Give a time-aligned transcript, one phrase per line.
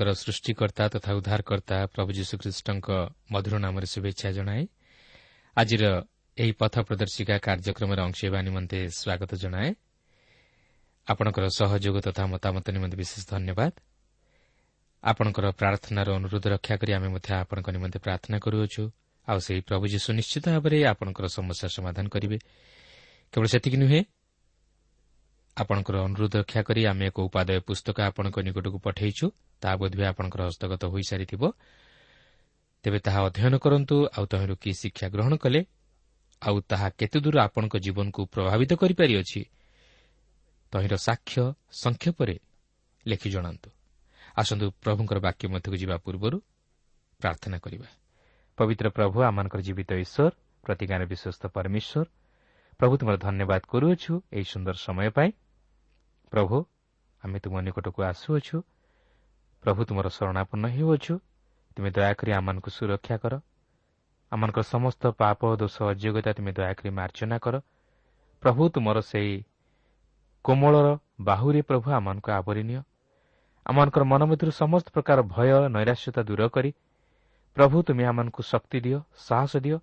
[0.00, 2.88] ଆମମାନଙ୍କର ସୃଷ୍ଟିକର୍ତ୍ତା ତଥା ଉଦ୍ଧାରକର୍ତ୍ତା ପ୍ରଭୁ ଯୀଶୁଖ୍ରୀଷ୍ଟଙ୍କ
[3.32, 4.62] ମଧୁର ନାମରେ ଶୁଭେଚ୍ଛା ଜଣାଏ।
[5.56, 5.84] ଆଜିର
[6.38, 9.70] ଏହି ପଥ ପ୍ରଦର୍ଶିକା କାର୍ଯ୍ୟକ୍ରମରେ ଅଂଶ ହେବା ନିମନ୍ତେ ସ୍ୱାଗତ ଜଣାଏ।
[11.08, 13.72] ଆପଣଙ୍କର ସହଯୋଗ ତଥା ମତାମତ ନିମନ୍ତେ ବିଶେଷ ଧନ୍ୟବାଦ।
[15.04, 18.82] ଆପଣଙ୍କର ପ୍ରାର୍ଥନାର ଅନୁରୋଧ ରକ୍ଷା କରି ଆମେ ମଧ୍ୟ ଆପଣଙ୍କ ନିମନ୍ତେ ପ୍ରାର୍ଥନା କରୁଅଛୁ।
[19.28, 22.38] ଆଉ ସେହି ପ୍ରଭୁ ଯୀଶୁ ନିଶ୍ଚିତ ଭାବରେ ଆପଣଙ୍କର ସମସ୍ୟା ସମାଧାନ କରିବେ।
[23.32, 24.00] କେବଳ ସେତିକି ନୁହେଁ
[25.56, 29.26] ଆପଣଙ୍କର ଅନୁରୋଧ ରକ୍ଷା କରି ଆମେ ଏକ ଉପାଦେୟ ପୁସ୍ତକ ଆପଣଙ୍କ ନିକଟକୁ ପଠାଇଛୁ।
[29.62, 31.42] ତାହା ବୋଧହୁଏ ଆପଣଙ୍କର ହସ୍ତଗତ ହୋଇସାରିଥିବ।
[32.84, 35.60] ତେବେ ତାହା ଅଧ୍ୟୟନ କରନ୍ତୁ ଆଉ ତହିଁରୁ କି ଶିକ୍ଷା ଗ୍ରହଣ କଲେ
[36.42, 39.40] ଆଉ ତାହା କେତେଦୂର ଆପଣଙ୍କ ଜୀବନକୁ ପ୍ରଭାବିତ କରିପାରିଅଛି
[40.72, 41.42] ତହିଁର ସାକ୍ଷ୍ୟ
[41.82, 42.36] ସଂକ୍ଷେପରେ
[43.06, 43.68] ଲେଖି ଜଣାନ୍ତୁ।
[44.36, 46.36] ଆସନ୍ତୁ ପ୍ରଭୁଙ୍କର ବାକ୍ୟ ମଧ୍ୟକୁ ଯିବା ପୂର୍ବରୁ
[47.20, 47.88] ପ୍ରାର୍ଥନା କରିବା।
[48.58, 50.32] ପବିତ୍ର ପ୍ରଭୁ ଆମମାନଙ୍କର ଜୀବିତ ଈଶ୍ୱର
[50.64, 52.06] ପ୍ରତିଜ୍ଞାର ବିଶ୍ୱସ୍ତ ପରମେଶ୍ୱର
[52.80, 55.30] ପ୍ରଭୁ ତୁମର ଧନ୍ୟବାଦ କରୁଅଛୁ ଏହି ସୁନ୍ଦର ସମୟ ପାଇଁ।
[56.32, 56.56] ପ୍ରଭୁ
[57.22, 58.56] ଆମେ ତୁମ ନିକଟକୁ ଆସୁଅଛୁ
[59.62, 61.14] ପ୍ରଭୁ ତୁମର ଶରଣାପନ୍ନ ହେଉଅଛୁ।
[61.76, 63.34] ତୁମେ ଦୟାକରି ଆମମାନଙ୍କୁ ସୁରକ୍ଷା କର।
[64.32, 67.54] ଆମମାନଙ୍କର ସମସ୍ତ ପାପ ଦୋଷ ଅଯୋଗ୍ୟତା ତୁମେ ଦୟାକରି ମାର୍ଜନା କର।
[68.42, 69.36] ପ୍ରଭୁ ତୁମର ସେହି
[70.44, 70.88] କୋମଳର
[71.20, 72.80] ବାହୁରେ ପ୍ରଭୁ ଆମମାନଙ୍କୁ ଆବରି ନିଅ।
[73.66, 76.70] ଆମମାନଙ୍କର ମନ ମଧ୍ୟରୁ ସମସ୍ତ ପ୍ରକାର ଭୟ ନୈରାଶ୍ୟତା ଦୂର କରି
[77.56, 79.76] ପ୍ରଭୁ ତୁମେ ଆମମାନଙ୍କୁ ଶକ୍ତି ଦିଅ ସାହସ ଦିଅ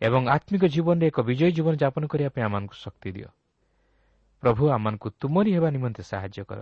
[0.00, 3.28] ଏବଂ ଆତ୍ମିକ ଜୀବନରେ ଏକ ବିଜୟୀ ଜୀବନ ଯାପନ କରିବା ପାଇଁ ଆମମାନଙ୍କୁ ଶକ୍ତି ଦିଅ।
[4.42, 6.60] ପ୍ରଭୁ ଆମମାନଙ୍କୁ ତୁମରି ହେବା ନିମନ୍ତେ ସାହାଯ୍ୟ କର।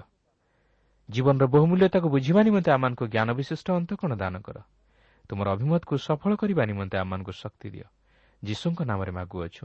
[1.13, 4.57] ଜୀବନର ବହୁମୂଲ୍ୟତାକୁ ବୁଝିବା ନିମନ୍ତେ ଆମମାନଙ୍କୁ ଜ୍ଞାନ ବିଶିଷ୍ଟ ଅନ୍ତକଣ ଦାନ କର।
[5.29, 7.87] ତୁମର ଅଭିମତକୁ ସଫଳ କରିବା ନିମନ୍ତେ ଆମମାନଙ୍କୁ ଶକ୍ତି ଦିଅ।
[8.43, 9.65] ଯୀଶୁଙ୍କ ନାମରେ ମାଗୁଅଛୁ।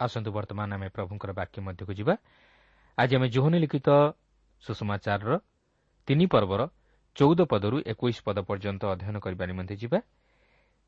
[0.00, 2.14] ଆସନ୍ତୁ ବର୍ତ୍ତମାନ ଆମେ ପ୍ରଭୁଙ୍କର ବାକ୍ୟ ମଧ୍ୟକୁ ଯିବା।
[2.98, 3.88] ଆଜି ଆମେ ଜୋହନି ଲିଖିତ
[4.62, 5.32] ସୁଷମାଚାରର
[6.08, 6.60] ତିନି ପର୍ବର
[7.16, 9.98] ଚଉଦ ପଦରୁ ଏକୋଇଶ ପଦ ପର୍ଯ୍ୟନ୍ତ ଅଧ୍ୟୟନ କରିବା ନିମନ୍ତେ ଯିବା।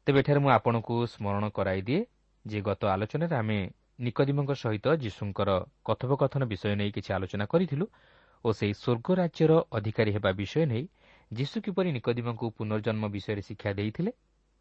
[0.06, 2.00] ତେବେ ଏଠାରେ ମୁଁ ଆପଣଙ୍କୁ ସ୍ମରଣ କରାଇଦିଏ।
[2.44, 3.58] ଯେ ଗତ ଆଲୋଚନାରେ ଆମେ
[4.00, 5.50] ନିକଦିମଙ୍କ ସହିତ ଯୀଶୁଙ୍କର
[5.84, 7.86] କଥୋପକଥନ ବିଷୟ ନେଇ କିଛି ଆଲୋଚନା କରିଥିଲୁ
[8.44, 10.84] ଓ ସେହି ସ୍ୱର୍ଗ ରାଜ୍ୟର ଅଧିକାରୀ ହେବା ବିଷୟ ନେଇ
[11.30, 14.10] ଯୀଶୁ କିପରି ନିକଦିମଙ୍କୁ ପୁନର୍ଜନ୍ମ ବିଷୟରେ ଶିକ୍ଷା ଦେଇଥିଲେ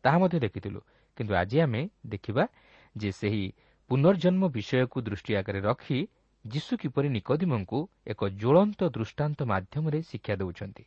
[0.04, 0.80] ତାହା ମଧ୍ୟ ଦେଖିଥିଲୁ।
[1.18, 2.44] କିନ୍ତୁ ଆଜି ଆମେ ଦେଖିବା
[2.96, 3.46] ଯେ ସେହି
[3.90, 6.00] ପୁନର୍ଜନ୍ମ ବିଷୟକୁ ଦୃଷ୍ଟି ଆଗରେ ରଖି
[6.46, 10.84] ଯୀଶୁ କିପରି ନିକଦିମଙ୍କୁ ଏକ ଜ୍ୱଳନ୍ତ ଦୃଷ୍ଟାନ୍ତ ମାଧ୍ୟମରେ ଶିକ୍ଷା ଦେଉଛନ୍ତି।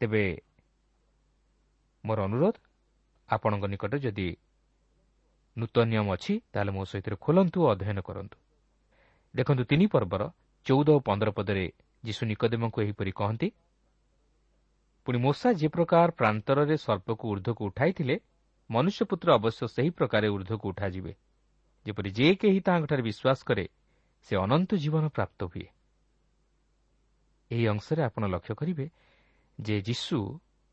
[0.00, 0.24] ତେବେ
[2.04, 2.54] ମୋର ଅନୁରୋଧ
[3.28, 4.28] ଆପଣଙ୍କ ନିକଟରେ ଯଦି
[5.56, 8.36] ନୂତନ ନିୟମ ଅଛି ତାହେଲେ ମୋ ସହିତ ଖୋଲନ୍ତୁ ଓ ଅଧ୍ୟୟନ କରନ୍ତୁ।
[9.34, 10.22] ଦେଖନ୍ତୁ ତିନି ପର୍ବର
[10.66, 11.64] ଚଉଦ ଓ ପନ୍ଦର ପଦରେ
[12.04, 13.48] ଯୀଶୁ ନିକଦେମଙ୍କୁ ଏହିପରି କହନ୍ତି
[15.06, 18.16] ପୁଣି ମୂଷା ଯେ ପ୍ରକାର ପ୍ରାନ୍ତରରେ ସର୍ପକୁ ଉର୍ଦ୍ଧ୍ୱକୁ ଉଠାଇଥିଲେ
[18.70, 21.12] ମନୁଷ୍ୟପୁତ୍ର ଅବଶ୍ୟ ସେହି ପ୍ରକାର ଉର୍ଦ୍ଧ୍ୱକୁ ଉଠାଯିବେ।
[21.86, 23.64] ଯେପରି ଯେ କେହି ତାହାଙ୍କଠାରେ ବିଶ୍ୱାସ କରେ
[24.22, 25.66] ସେ ଅନନ୍ତ ଜୀବନ ପ୍ରାପ୍ତ ହୁଏ।
[27.50, 28.86] ଏହି ଅଂଶରେ ଆପଣ ଲକ୍ଷ୍ୟ କରିବେ
[29.58, 30.18] ଯେ ଯୀଶୁ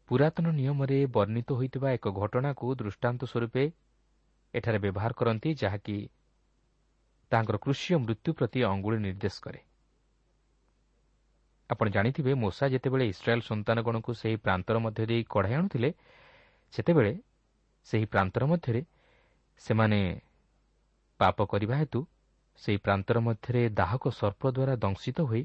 [0.09, 3.63] ପୁରାତନ ନିୟମରେ ବର୍ଣ୍ଣିତ ହୋଇଥିବା ଏକ ଘଟଣାକୁ ଦୃଷ୍ଟାନ୍ତ ସ୍ୱରୂପେ
[4.53, 6.09] ଏଠାରେ ବ୍ୟବହାର କରନ୍ତି ଯାହାକି
[7.31, 9.59] ତାଙ୍କର କୃଷି ଓ ମୃତ୍ୟୁ ପ୍ରତି ଅଙ୍ଗୁଳି ନିର୍ଦ୍ଦେଶ କରେ।
[11.69, 15.89] ଆପଣ ଜାଣିଥିବେ ମୂଷା ଯେତେବେଳେ ଇସ୍ରାଏଲ୍ ସନ୍ତାନଗଣକୁ ସେହି ପ୍ରାନ୍ତର ମଧ୍ୟ ଦେଇ କଢ଼ାଇ ଆଣୁଥିଲେ
[16.71, 17.13] ସେତେବେଳେ
[17.83, 18.81] ସେହି ପ୍ରାନ୍ତର ମଧ୍ୟରେ
[19.57, 20.21] ସେମାନେ
[21.19, 21.99] ପାପ କରିବା ହେତୁ
[22.57, 25.43] ସେହି ପ୍ରାନ୍ତର ମଧ୍ୟରେ ଦାହକ ସର୍ପ ଦ୍ୱାରା ଦଂଶିତ ହୋଇ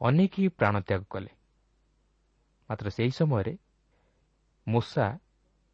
[0.00, 1.30] ଅନେକ ପ୍ରାଣତ୍ୟାଗ କଲେ।
[2.70, 3.54] ମାତ୍ର ସେହି ସମୟରେ
[4.66, 5.06] ମୂଷା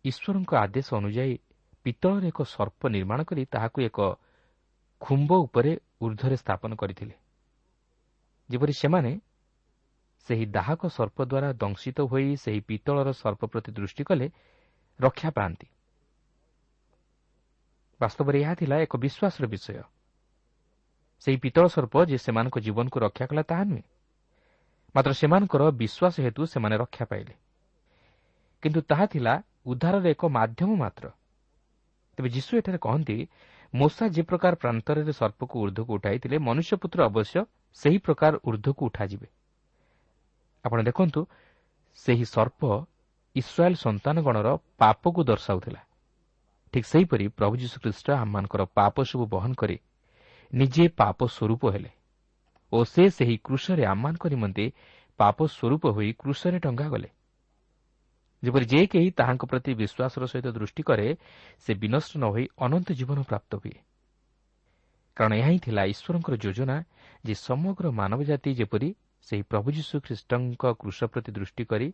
[0.05, 1.39] ଈଶ୍ୱରଙ୍କ ଆଦେଶ ଅନୁଯାୟୀ
[1.85, 3.99] ପିତ୍ତଳରେ ଏକ ସର୍ପ ନିର୍ମାଣ କରି ତାହାକୁ ଏକ
[5.01, 7.15] ଖୁମ୍ବ ଉପରେ ଉର୍ଦ୍ଧ୍ୱରେ ସ୍ଥାପନ କରିଥିଲେ।
[8.51, 9.21] ଯେପରି ସେମାନେ
[10.27, 14.27] ସେହି ଦାହକ ସର୍ପ ଦ୍ୱାରା ଦଂଶିତ ହୋଇ ସେହି ପିତ୍ତଳର ସର୍ପ ପ୍ରତି ଦୃଷ୍ଟି କଲେ
[15.01, 15.67] ରକ୍ଷା ପାଆନ୍ତି।
[18.01, 19.83] ବାସ୍ତବରେ ଏହା ଥିଲା ଏକ ବିଶ୍ୱାସର ବିଷୟ।
[21.21, 23.85] ସେହି ପିତ୍ତଳ ସର୍ପ ଯେ ସେମାନଙ୍କ ଜୀବନକୁ ରକ୍ଷା କଲା ତାହା ନୁହେଁ
[24.95, 27.35] ମାତ୍ର ସେମାନଙ୍କର ବିଶ୍ୱାସ ହେତୁ ସେମାନେ ରକ୍ଷା ପାଇଲେ।
[28.63, 31.07] କିନ୍ତୁ ତାହା ଥିଲା ଉଦ୍ଧାରର ଏକ ମାଧ୍ୟମ ମାତ୍ର।
[32.17, 33.17] ତେବେ ଯୀଶୁ ଏଠାରେ କହନ୍ତି
[33.75, 37.39] ମୂଷା ଯେ ପ୍ରକାର ପ୍ରାନ୍ତରରେ ସର୍ପକୁ ଉର୍ଦ୍ଧ୍ୱକୁ ଉଠାଇଥିଲେ ମନୁଷ୍ୟପୁତ୍ର ଅବଶ୍ୟ
[37.79, 39.29] ସେହି ପ୍ରକାର ଉର୍ଦ୍ଧ୍ୱକୁ ଉଠାଯିବେ।
[40.65, 41.21] ଆପଣ ଦେଖନ୍ତୁ
[41.99, 42.61] ସେହି ସର୍ପ
[43.37, 45.81] ଇସ୍ରାଏଲ୍ ସନ୍ତାନଗଣର ପାପକୁ ଦର୍ଶାଉଥିଲା।
[46.75, 49.77] ଠିକ୍ ସେହିପରି ପ୍ରଭୁ ଯୀଶୁଖ୍ରୀଷ୍ଟ ଆମମାନଙ୍କର ପାପ ସବୁ ବହନ କରି
[50.53, 51.91] ନିଜେ ପାପ ସ୍ୱରୂପ ହେଲେ
[52.73, 54.65] ଓ ସେ ସେହି କୃଷରେ ଆମମାନଙ୍କ ନିମନ୍ତେ
[55.21, 57.09] ପାପ ସ୍ୱରୂପ ହୋଇ କୃଷରେ ଟଙ୍ଗା ଗଲେ।
[58.45, 61.07] ଯେପରି ଯେ କେହି ତାହାଙ୍କ ପ୍ରତି ବିଶ୍ୱାସର ସହିତ ଦୃଷ୍ଟି କରେ
[61.65, 63.77] ସେ ବିନଷ୍ଟ ନ ହୋଇ ଅନନ୍ତ ଜୀବନ ପ୍ରାପ୍ତ ହୁଏ।
[65.17, 66.77] କାରଣ ଏହା ହିଁ ଥିଲା ଈଶ୍ୱରଙ୍କର ଯୋଜନା
[67.25, 68.89] ଯେ ସମଗ୍ର ମାନବ ଜାତି ଯେପରି
[69.27, 71.89] ସେହି ପ୍ରଭୁ ଯୀଶୁ ଖ୍ରୀଷ୍ଟଙ୍କ କୃଷ ପ୍ରତି ଦୃଷ୍ଟି କରି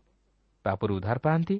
[0.64, 1.56] ପାପରୁ ଉଦ୍ଧାର ପାଆନ୍ତି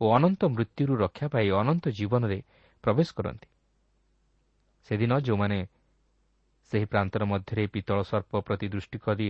[0.00, 2.38] ଓ ଅନନ୍ତ ମୃତ୍ୟୁରୁ ରକ୍ଷା ପାଇ ଅନନ୍ତ ଜୀବନରେ
[2.84, 3.48] ପ୍ରବେଶ କରନ୍ତି।
[4.86, 5.58] ସେଦିନ ଯେଉଁମାନେ
[6.70, 9.28] ସେହି ପ୍ରାନ୍ତର ମଧ୍ୟରେ ପିତ୍ତଳ ସର୍ପ ପ୍ରତି ଦୃଷ୍ଟି କରି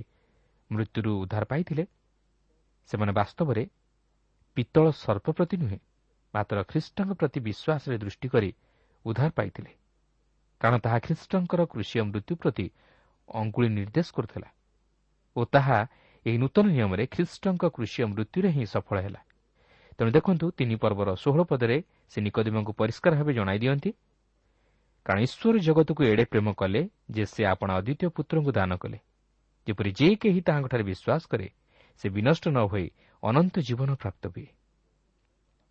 [0.70, 1.84] ମୃତ୍ୟୁରୁ ଉଦ୍ଧାର ପାଇଥିଲେ
[2.88, 3.62] ସେମାନେ ବାସ୍ତବରେ
[4.58, 5.78] ପିତ୍ତଳ ସର୍ପ ପ୍ରତି ନୁହେଁ
[6.34, 8.50] ମାତ୍ର ଖ୍ରୀଷ୍ଟଙ୍କ ପ୍ରତି ବିଶ୍ୱାସରେ ଦୃଷ୍ଟି କରି
[9.04, 9.72] ଉଦ୍ଧାର ପାଇଥିଲେ
[10.60, 12.66] କାରଣ ତାହା ଖ୍ରୀଷ୍ଟଙ୍କର କୃଷିୟ ମୃତ୍ୟୁ ପ୍ରତି
[13.28, 14.48] ଅଙ୍ଗୁଳି ନିର୍ଦ୍ଦେଶ କରୁଥିଲା
[15.36, 15.78] ଓ ତାହା
[16.26, 19.20] ଏହି ନୂତନ ନିୟମରେ ଖ୍ରୀଷ୍ଟଙ୍କ କୃଷିୟ ମୃତ୍ୟୁରେ ହିଁ ସଫଳ ହେଲା।
[19.98, 21.76] ତେଣୁ ଦେଖନ୍ତୁ ତିନି ପର୍ବର ଷୋହଳ ପଦରେ
[22.10, 23.90] ସେ ନିକଦିମଙ୍କୁ ପରିଷ୍କାର ଭାବେ ଜଣାଇ ଦିଅନ୍ତି
[25.06, 26.80] କାରଣ ଈଶ୍ୱର ଜଗତକୁ ଏଡ଼େ ପ୍ରେମ କଲେ
[27.14, 28.98] ଯେ ସେ ଆପଣ ଅଦ୍ୱିତୀୟ ପୁତ୍ରଙ୍କୁ ଦାନ କଲେ
[29.66, 31.46] ଯେପରି ଯେ କେହି ତାହାଙ୍କଠାରେ ବିଶ୍ୱାସ କରେ
[32.00, 32.86] ସେ ବିନଷ୍ଟ ନ ହୋଇ
[33.22, 34.46] ଅନନ୍ତ ଜୀବନ ପ୍ରାପ୍ତ ହୁଏ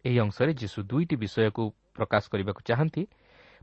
[0.06, 1.64] ଏହି ଅଂଶରେ ଯୀଶୁ ଦୁଇଟି ବିଷୟକୁ
[1.96, 3.04] ପ୍ରକାଶ କରିବାକୁ ଚାହାନ୍ତି।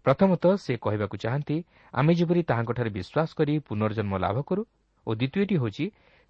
[0.06, 1.56] ପ୍ରଥମତଃ ସେ କହିବାକୁ ଚାହାନ୍ତି
[1.94, 4.62] ଆମେ ଯେପରି ତାହାଙ୍କଠାରେ ବିଶ୍ୱାସ କରି ପୁନର୍ଜନ୍ମ ଲାଭ କରୁ
[5.06, 5.87] ଓ ଦ୍ୱିତୀୟଟି ହେଉଛି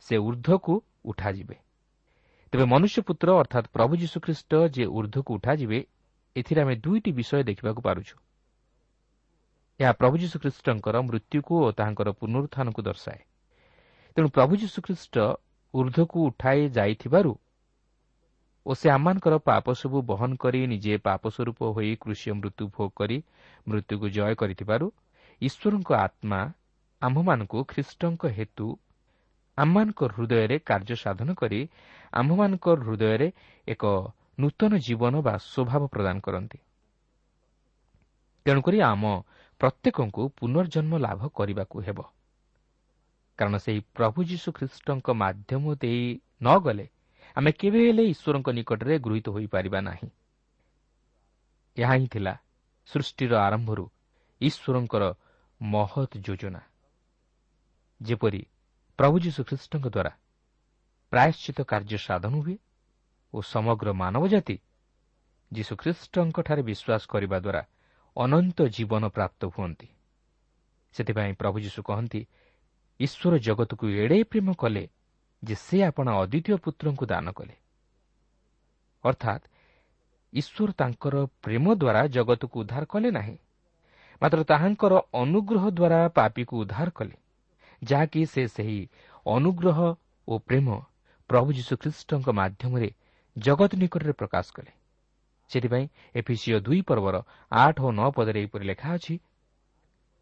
[0.07, 0.75] ସେ ଉର୍ଦ୍ଧ୍ୱକୁ
[1.05, 1.57] ଉଠାଯିବେ।
[2.53, 5.79] ତେବେ ମନୁଷ୍ୟପୁତ୍ର ଅର୍ଥାତ୍ ପ୍ରଭୁ ଯୀଶୁଖ୍ରୀଷ୍ଟ ଯେ ଉର୍ଦ୍ଧ୍ୱକୁ ଉଠାଯିବେ
[6.37, 8.14] ଏଥିରେ ଆମେ ଦୁଇଟି ବିଷୟ ଦେଖିବାକୁ ପାରୁଛୁ।
[9.81, 13.21] ଏହା ପ୍ରଭୁ ଯୀଶୁଖ୍ରୀଷ୍ଟଙ୍କର ମୃତ୍ୟୁକୁ ଓ ତାହାଙ୍କର ପୁନରୁତ୍ଥାନକୁ ଦର୍ଶାଏ।
[14.17, 15.17] ତେଣୁ ପ୍ରଭୁ ଯୀଶୁଖ୍ରୀଷ୍ଟ
[15.75, 17.33] ଉର୍ଦ୍ଧ୍ୱକୁ ଉଠାଇ ଯାଇଥିବାରୁ
[18.66, 23.16] ଓ ସେ ଆମମାନଙ୍କର ପାପ ସବୁ ବହନ କରି ନିଜେ ପାପ ସ୍ୱରୂପ ହୋଇ କୃଷି ମୃତ୍ୟୁ ଭୋଗ କରି
[23.66, 24.87] ମୃତ୍ୟୁକୁ ଜୟ କରିଥିବାରୁ
[25.43, 26.40] ଈଶ୍ୱରଙ୍କ ଆତ୍ମା
[27.02, 28.69] ଆମ୍ଭମାନଙ୍କୁ ଖ୍ରୀଷ୍ଟଙ୍କ ହେତୁ
[29.59, 31.61] ଆମମାନଙ୍କ ହୃଦୟରେ କାର୍ଯ୍ୟ ସାଧନ କରି
[32.12, 33.28] ଆମ୍ଭମାନଙ୍କ ହୃଦୟରେ
[33.69, 33.85] ଏକ
[34.40, 36.59] ନୂତନ ଜୀବନ ବା ସ୍ୱଭାବ ପ୍ରଦାନ କରନ୍ତି।
[38.47, 39.04] ତେଣୁକରି ଆମ
[39.61, 41.99] ପ୍ରତ୍ୟେକଙ୍କୁ ପୁନର୍ଜନ୍ମ ଲାଭ କରିବାକୁ ହେବ।
[43.38, 46.05] କାରଣ ସେହି ପ୍ରଭୁ ଯୀଶୁ ଖ୍ରୀଷ୍ଟଙ୍କ ମାଧ୍ୟମ ଦେଇ
[46.43, 46.87] ନ ଗଲେ
[47.37, 50.09] ଆମେ କେବେ ହେଲେ ଈଶ୍ୱରଙ୍କ ନିକଟରେ ଗୃହୀତ ହୋଇପାରିବା ନାହିଁ।
[51.76, 52.35] ଏହା ହିଁ ଥିଲା
[52.88, 53.85] ସୃଷ୍ଟିର ଆରମ୍ଭରୁ
[54.41, 55.05] ଈଶ୍ୱରଙ୍କର
[55.61, 56.61] ମହତ୍ ଯୋଜନା।
[58.00, 58.43] ଯେପରି
[58.99, 60.12] ପ୍ରଭୁ ଯୀଶୁଖ୍ରୀଷ୍ଟଙ୍କ ଦ୍ୱାରା
[61.12, 62.57] ପ୍ରାୟଶ୍ଚିତ କାର୍ଯ୍ୟ ସାଧନ ହୁଏ
[63.35, 64.57] ଓ ସମଗ୍ର ମାନବ ଜାତି
[65.53, 67.62] ଯୀଶୁଖ୍ରୀଷ୍ଟଙ୍କଠାରେ ବିଶ୍ୱାସ କରିବା ଦ୍ୱାରା
[68.17, 69.88] ଅନନ୍ତ ଜୀବନ ପ୍ରାପ୍ତ ହୁଅନ୍ତି।
[70.95, 72.21] ସେଥିପାଇଁ ପ୍ରଭୁ ଯୀଶୁ କହନ୍ତି
[73.00, 74.84] ଈଶ୍ୱର ଜଗତକୁ ଏଡ଼େ ପ୍ରେମ କଲେ
[75.42, 77.54] ଯେ ସେ ଆପଣ ଅଦ୍ୱିତୀୟ ପୁତ୍ରଙ୍କୁ ଦାନ କଲେ।
[79.04, 79.44] ଅର୍ଥାତ୍
[80.32, 83.36] ଈଶ୍ୱର ତାଙ୍କର ପ୍ରେମ ଦ୍ୱାରା ଜଗତକୁ ଉଦ୍ଧାର କଲେ ନାହିଁ
[84.22, 87.16] ମାତ୍ର ତାହାଙ୍କର ଅନୁଗ୍ରହ ଦ୍ୱାରା ପାପିକୁ ଉଦ୍ଧାର କଲେ
[87.82, 88.80] ଯାହାକି ସେ ସେହି
[89.26, 89.78] ଅନୁଗ୍ରହ
[90.28, 90.66] ଓ ପ୍ରେମ
[91.30, 92.88] ପ୍ରଭୁ ଯୀଶୁଖ୍ରୀଷ୍ଟଙ୍କ ମାଧ୍ୟମରେ
[93.36, 94.72] ଜଗତ ନିକଟରେ ପ୍ରକାଶ କଲେ।
[95.50, 97.16] ସେଥିପାଇଁ ଏଫିସିଓ ଦୁଇ ପର୍ବର
[97.52, 99.14] ଆଠ ଓ ନଅ ପଦରେ ଏହିପରି ଲେଖା ଅଛି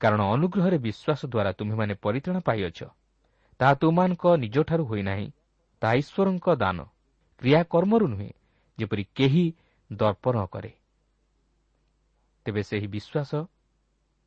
[0.02, 2.78] କାରଣ ଅନୁଗ୍ରହରେ ବିଶ୍ୱାସ ଦ୍ୱାରା ତୁମେମାନେ ପରିତ୍ରାଣ ପାଇଅଛ।
[3.61, 5.26] ତାହା ତୁମମାନଙ୍କ ନିଜଠାରୁ ହୋଇନାହିଁ
[5.82, 6.78] ତାହା ଈଶ୍ୱରଙ୍କ ଦାନ।
[7.40, 8.30] କ୍ରିୟାକର୍ମରୁ ନୁହେଁ
[8.78, 9.44] ଯେପରି କେହି
[9.92, 10.73] ଦର୍ପ ନ କରେ।
[12.47, 13.30] ତେବେ ସେହି ବିଶ୍ୱାସ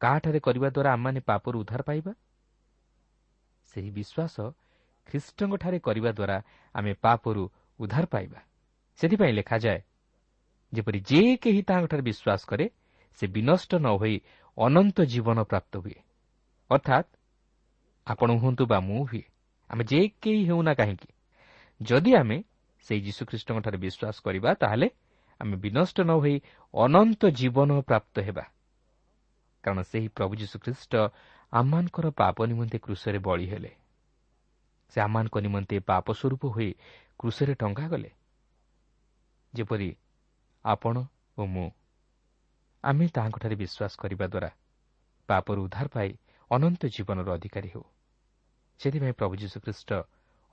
[0.01, 2.12] କାହାଠାରେ କରିବା ଦ୍ୱାରା ଆମମାନେ ପାପରୁ ଉଦ୍ଧାର ପାଇବା?
[3.65, 4.36] ସେହି ବିଶ୍ୱାସ
[5.08, 6.38] ଖ୍ରୀଷ୍ଟଙ୍କଠାରେ କରିବା ଦ୍ୱାରା
[6.75, 7.44] ଆମେ ପାପରୁ
[7.79, 8.39] ଉଦ୍ଧାର ପାଇବା।
[9.00, 9.79] ସେଥିପାଇଁ ଲେଖାଯାଏ
[10.74, 12.65] ଯେପରି ଯେ କେହି ତାହାଙ୍କଠାରେ ବିଶ୍ୱାସ କରେ
[13.17, 14.15] ସେ ବିନଷ୍ଟ ନ ହୋଇ
[14.57, 15.97] ଅନନ୍ତ ଜୀବନ ପ୍ରାପ୍ତ ହୁଏ।
[16.71, 17.07] ଅର୍ଥାତ୍
[18.07, 19.24] ଆପଣ ହୁଅନ୍ତୁ ବା ମୁଁ ହୁଏ
[19.69, 21.09] ଆମେ ଯେ କେହି ହେଉନା କାହିଁକି।
[21.81, 22.43] ଯଦି ଆମେ
[22.85, 24.88] ସେହି ଯୀଶୁଖ୍ରୀଷ୍ଟଙ୍କଠାରେ ବିଶ୍ୱାସ କରିବା ତାହେଲେ
[25.41, 26.35] ଆମେ ବିନଷ୍ଟ ନ ହୋଇ
[26.74, 28.45] ଅନନ୍ତ ଜୀବନ ପ୍ରାପ୍ତ ହେବା।
[29.63, 30.93] କାରଣ ସେହି ପ୍ରଭୁ ଯୀଶୁଖ୍ରୀଷ୍ଟ
[31.53, 33.71] ଆମମାନଙ୍କର ପାପ ନିମନ୍ତେ କୃଷରେ ବଳି ହେଲେ।
[34.89, 36.69] ସେ ଆମମାନଙ୍କ ନିମନ୍ତେ ପାପ ସ୍ୱରୂପ ହୋଇ
[37.19, 38.12] କୃଷରେ ଟଙ୍କା ଗଲେ।
[39.53, 39.89] ଯେପରି
[40.65, 40.95] ଆପଣ
[41.38, 41.69] ଓ ମୁଁ
[42.86, 44.50] ଆମେ ତାହାଙ୍କଠାରେ ବିଶ୍ୱାସ କରିବା ଦ୍ୱାରା
[45.30, 46.10] ପାପରୁ ଉଦ୍ଧାର ପାଇ
[46.51, 47.84] ଅନନ୍ତ ଜୀବନର ଅଧିକାରୀ ହେଉ।
[48.80, 49.89] ସେଥିପାଇଁ ପ୍ରଭୁ ଯୀଶୁଖ୍ରୀଷ୍ଟ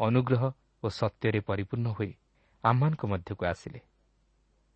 [0.00, 0.42] ଅନୁଗ୍ରହ
[0.82, 2.12] ଓ ସତ୍ୟରେ ପରିପୂର୍ଣ୍ଣ ହୋଇ
[2.64, 3.80] ଆମମାନଙ୍କ ମଧ୍ୟକୁ ଆସିଲେ।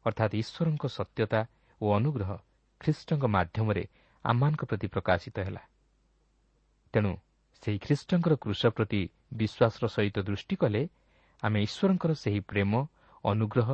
[0.06, 1.40] ଅର୍ଥାତ୍ ଈଶ୍ୱରଙ୍କ ସତ୍ୟତା
[1.80, 2.30] ଓ ଅନୁଗ୍ରହ
[2.80, 3.84] ଖ୍ରୀଷ୍ଟଙ୍କ ମାଧ୍ୟମରେ
[4.24, 5.62] ଆମମାନଙ୍କ ପ୍ରତି ପ୍ରକାଶିତ ହେଲା।
[6.94, 7.12] ତେଣୁ
[7.62, 9.00] ସେହି ଖ୍ରୀଷ୍ଟଙ୍କର କୃଷ ପ୍ରତି
[9.32, 10.82] ବିଶ୍ୱାସର ସହିତ ଦୃଷ୍ଟି କଲେ
[11.42, 12.72] ଆମେ ଈଶ୍ୱରଙ୍କର ସେହି ପ୍ରେମ
[13.24, 13.68] ଅନୁଗ୍ରହ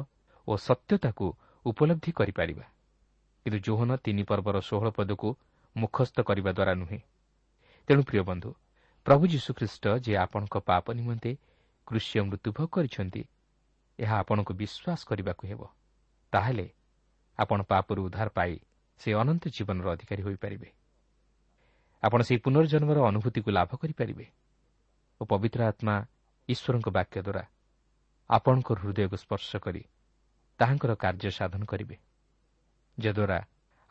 [0.49, 1.27] ଓ ସତ୍ୟତାକୁ
[1.65, 2.65] ଉପଲବ୍ଧି କରିପାରିବା।
[3.47, 5.29] କିନ୍ତୁ ଜୋହନ ତିନି ପର୍ବର ଷୋହଳ ପଦକୁ
[5.77, 7.01] ମୁଖସ୍ଥ କରିବା ଦ୍ୱାରା ନୁହେଁ।
[7.89, 8.51] ତେଣୁ ପ୍ରିୟ ବନ୍ଧୁ
[9.07, 11.31] ପ୍ରଭୁ ଯୀଶୁଖ୍ରୀଷ୍ଟ ଯେ ଆପଣଙ୍କ ପାପ ନିମନ୍ତେ
[11.87, 13.23] କୃଷି ମୃତ୍ୟୁଭୋଗ କରିଛନ୍ତି
[13.99, 15.61] ଏହା ଆପଣଙ୍କୁ ବିଶ୍ୱାସ କରିବାକୁ ହେବ।
[16.33, 16.67] ତାହେଲେ
[17.39, 18.55] ଆପଣ ପାପରୁ ଉଦ୍ଧାର ପାଇ
[19.01, 20.69] ସେ ଅନନ୍ତ ଜୀବନର ଅଧିକାରୀ ହୋଇପାରିବେ।
[22.03, 24.27] ଆପଣ ସେହି ପୁନର୍ଜନ୍ମର ଅନୁଭୂତିକୁ ଲାଭ କରିପାରିବେ
[25.21, 25.95] ଓ ପବିତ୍ର ଆତ୍ମା
[26.49, 27.43] ଈଶ୍ୱରଙ୍କ ବାକ୍ୟ ଦ୍ୱାରା
[28.31, 29.83] ଆପଣଙ୍କ ହୃଦୟକୁ ସ୍ପର୍ଶ କରି
[30.61, 31.97] ତାହାଙ୍କର କାର୍ଯ୍ୟ ସାଧନ କରିବେ।
[32.99, 33.39] ଯଦ୍ୱାରା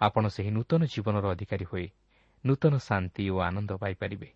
[0.02, 1.88] ଆପଣ ସେହି ନୂତନ ଜୀବନର ଅଧିକାରୀ ହୋଇ
[2.46, 4.30] ନୂତନ ଶାନ୍ତି ଓ ଆନନ୍ଦ ପାଇପାରିବେ।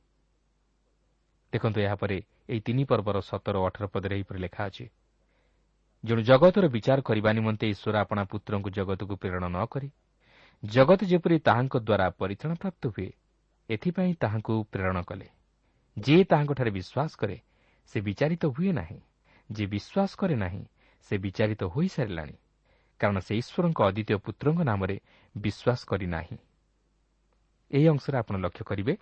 [1.54, 2.18] ଦେଖନ୍ତୁ ଏହାପରେ
[2.50, 4.86] ଏହି ତିନି ପର୍ବର ସତର ଅଠର ପଦରେ ଏହିପରି ଲେଖା ଅଛି।
[6.04, 9.90] ଜଣେ ଜଗତର ବିଚାର କରିବା ନିମନ୍ତେ ଈଶ୍ୱର ଆପଣା ପୁତ୍ରଙ୍କୁ ଜଗତକୁ ପ୍ରେରଣ ନ କରି
[10.64, 13.10] ଜଗତ ଯେପରି ତାହାଙ୍କ ଦ୍ୱାରା ପରିତ୍ରାଣ ପ୍ରାପ୍ତ ହୁଏ
[13.70, 15.28] ଏଥିପାଇଁ ତାହାଙ୍କୁ ପ୍ରେରଣ କଲେ।
[15.98, 17.38] ଯିଏ ତାହାଙ୍କଠାରେ ବିଶ୍ୱାସ କରେ
[17.86, 19.00] ସେ ବିଚାରିତ ହୁଏ ନାହିଁ।
[19.50, 20.64] ଯିଏ ବିଶ୍ୱାସ କରେ ନାହିଁ
[21.02, 22.36] ସେ ବିଚାରିତ ହୋଇସାରିଲାଣି।
[23.00, 24.96] କାରଣ ସେ ଈଶ୍ୱରଙ୍କ ଅଦ୍ୱିତୀୟ ପୁତ୍ରଙ୍କ ନାମରେ
[25.36, 26.38] ବିଶ୍ୱାସ କରିନାହିଁ
[27.72, 28.94] ଏହି ଅଂଶରେ ଆପଣ ଲକ୍ଷ୍ୟ କରିବେ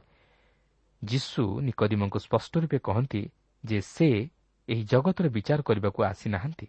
[1.01, 3.21] ଯୀଶୁ ନିକଦିମଙ୍କୁ ସ୍ପଷ୍ଟ ରୂପେ କହନ୍ତି
[3.63, 4.09] ଯେ ସେ
[4.67, 6.67] ଏହି ଜଗତର ବିଚାର କରିବାକୁ ଆସିନାହାନ୍ତି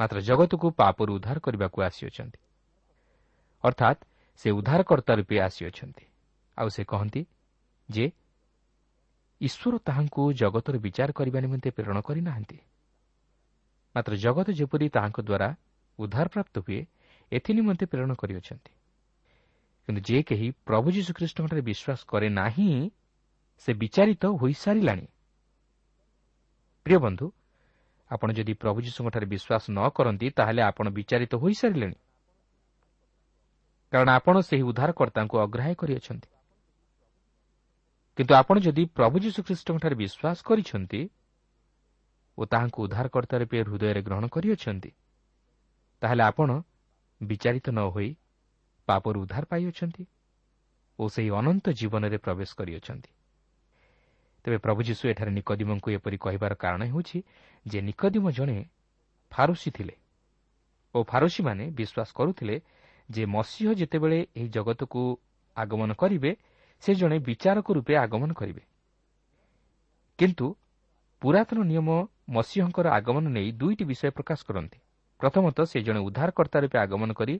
[0.00, 2.40] ମାତ୍ର ଜଗତକୁ ପାପରୁ ଉଦ୍ଧାର କରିବାକୁ ଆସିଅଛନ୍ତି
[3.64, 4.00] ଅର୍ଥାତ୍
[4.40, 6.04] ସେ ଉଦ୍ଧାରକର୍ତ୍ତା ରୂପେ ଆସିଅଛନ୍ତି
[6.56, 7.22] ଆଉ ସେ କହନ୍ତି
[7.88, 8.04] ଯେ
[9.40, 12.58] ଈଶ୍ୱର ତାହାଙ୍କୁ ଜଗତର ବିଚାର କରିବା ନିମନ୍ତେ ପ୍ରେରଣ କରିନାହାନ୍ତି
[13.94, 15.48] ମାତ୍ର ଜଗତ ଯେପରି ତାହାଙ୍କ ଦ୍ୱାରା
[15.98, 16.80] ଉଦ୍ଧାରପ୍ରାପ୍ତ ହୁଏ
[17.32, 18.72] ଏଥି ନିମନ୍ତେ ପ୍ରେରଣ କରିଅଛନ୍ତି।
[19.88, 22.90] କିନ୍ତୁ ଯେ କେହି ପ୍ରଭୁ ଯୀଶୁଖ୍ରୀଷ୍ଟଙ୍କଠାରେ ବିଶ୍ୱାସ କରେ ନାହିଁ
[23.58, 25.06] ସେ ବିଚାରିତ ହୋଇସାରିଲାଣି।
[26.86, 27.26] ପ୍ରିୟ ବନ୍ଧୁ
[28.10, 31.96] ଆପଣ ଯଦି ପ୍ରଭୁ ଯୀଶୁଙ୍କଠାରେ ବିଶ୍ୱାସ ନ କରନ୍ତି ତାହେଲେ ଆପଣ ବିଚାରିତ ହୋଇସାରିଲେଣି।
[33.92, 36.28] କାରଣ ଆପଣ ସେହି ଉଦ୍ଧାରକର୍ତ୍ତାଙ୍କୁ ଅଗ୍ରାହ୍ୟ କରିଅଛନ୍ତି।
[38.18, 41.00] କିନ୍ତୁ ଆପଣ ଯଦି ପ୍ରଭୁ ଯୀଶୁଖ୍ରୀଷ୍ଟଙ୍କଠାରେ ବିଶ୍ୱାସ କରିଛନ୍ତି
[42.38, 44.90] ଓ ତାହାଙ୍କୁ ଉଦ୍ଧାରକର୍ତ୍ତା ରୂପେ ହୃଦୟରେ ଗ୍ରହଣ କରିଅଛନ୍ତି
[46.02, 46.50] ତାହେଲେ ଆପଣ
[47.20, 48.10] ବିଚାରିତ ନ ହୋଇ
[48.88, 50.04] ପାପରୁ ଉଦ୍ଧାର ପାଇଅଛନ୍ତି
[50.98, 53.10] ଓ ସେହି ଅନନ୍ତ ଜୀବନରେ ପ୍ରବେଶ କରିଅଛନ୍ତି।
[54.44, 57.18] ତେବେ ପ୍ରଭୁ ଯୀଶୁ ଏଠାରେ ନିକଦିମଙ୍କୁ ଏପରି କହିବାର କାରଣ ହେଉଛି
[57.66, 58.58] ଯେ ନିକଦିମ ଜଣେ
[59.32, 59.94] ଫାରୁସି ଥିଲେ
[60.94, 62.56] ଓ ଫାରୁସିମାନେ ବିଶ୍ୱାସ କରୁଥିଲେ
[63.08, 65.00] ଯେ ମସିହ ଯେତେବେଳେ ଏହି ଜଗତକୁ
[65.56, 66.30] ଆଗମନ କରିବେ
[66.82, 68.62] ସେ ଜଣେ ବିଚାରକ ରୂପେ ଆଗମନ କରିବେ।
[70.18, 70.46] କିନ୍ତୁ
[71.22, 71.88] ପୁରାତନ ନିୟମ
[72.28, 74.78] ମସିହଙ୍କର ଆଗମନ ନେଇ ଦୁଇଟି ବିଷୟ ପ୍ରକାଶ କରନ୍ତି।
[75.20, 77.34] ପ୍ରଥମତଃ ସେ ଜଣେ ଉଦ୍ଧାରକର୍ତ୍ତା ରୂପେ ଆଗମନ କରି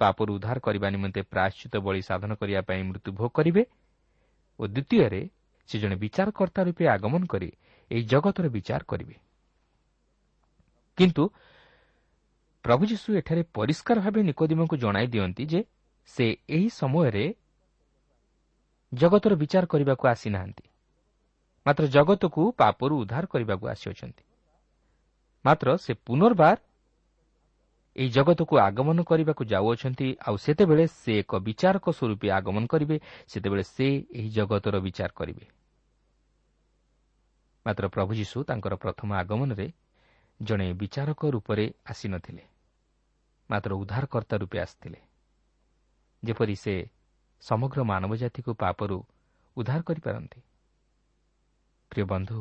[0.00, 3.62] ପାପରୁ ଉଦ୍ଧାର କରିବା ନିମନ୍ତେ ପ୍ରାୟଶ୍ଚିତ ବଳି ସାଧନ କରିବା ପାଇଁ ମୃତ୍ୟୁଭୋଗ କରିବେ
[4.58, 5.22] ଓ ଦ୍ୱିତୀୟରେ
[5.68, 7.48] ସେ ଜଣେ ବିଚାରକର୍ତ୍ତା ରୂପେ ଆଗମନ କରି
[7.90, 9.16] ଏହି ଜଗତର ବିଚାର କରିବେ।
[10.98, 11.24] କିନ୍ତୁ
[12.64, 15.60] ପ୍ରଭୁ ଯୀଶୁ ଏଠାରେ ପରିଷ୍କାର ଭାବେ ନିକୋଦିମଙ୍କୁ ଜଣାଇ ଦିଅନ୍ତି ଯେ
[16.08, 17.24] ସେ ଏହି ସମୟରେ
[18.92, 20.64] ଜଗତର ବିଚାର କରିବାକୁ ଆସିନାହାନ୍ତି।
[21.66, 24.24] ମାତ୍ର ଜଗତକୁ ପାପରୁ ଉଦ୍ଧାର କରିବାକୁ ଆସିଅଛନ୍ତି।
[25.44, 26.56] ମାତ୍ର ସେ ପୁନର୍ବାର
[28.00, 32.96] ଏହି ଜଗତକୁ ଆଗମନ କରିବାକୁ ଯାଉଅଛନ୍ତି ଆଉ ସେତେବେଳେ ସେ ଏକ ବିଚାରକ ସ୍ୱରୂପେ ଆଗମନ କରିବେ
[33.28, 33.86] ସେତେବେଳେ ସେ
[34.18, 35.44] ଏହି ଜଗତର ବିଚାର କରିବେ।
[37.66, 39.66] ମାତ୍ର ପ୍ରଭୁ ଯୀଶୁ ତାଙ୍କର ପ୍ରଥମ ଆଗମନରେ
[40.40, 42.44] ଜଣେ ବିଚାରକ ରୂପରେ ଆସିନଥିଲେ
[43.50, 45.00] ମାତ୍ର ଉଦ୍ଧାରକର୍ତ୍ତା ରୂପେ ଆସିଥିଲେ।
[46.22, 46.74] ଯେପରି ସେ
[47.42, 48.98] ସମଗ୍ର ମାନବ ଜାତିକୁ ପାପରୁ
[49.56, 50.40] ଉଦ୍ଧାର କରିପାରନ୍ତି।
[51.90, 52.38] ପ୍ରିୟ ବନ୍ଧୁ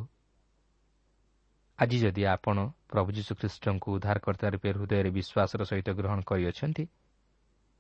[1.79, 2.57] ଆଜି ଯଦି ଆପଣ
[2.91, 6.83] ପ୍ରଭୁ ଯୀଶୁଖ୍ରୀଷ୍ଟଙ୍କୁ ଉଦ୍ଧାରକର୍ତ୍ତା ରୂପେ ହୃଦୟରେ ବିଶ୍ୱାସର ସହିତ ଗ୍ରହଣ କରିଅଛନ୍ତି